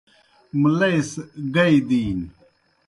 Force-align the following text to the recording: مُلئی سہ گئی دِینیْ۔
مُلئی 0.59 0.99
سہ 1.11 1.21
گئی 1.55 1.77
دِینیْ۔ 1.87 2.27